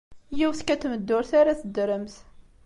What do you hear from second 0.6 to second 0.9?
kan n